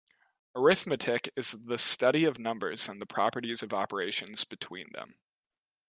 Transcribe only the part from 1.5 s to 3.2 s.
the study of numbers and the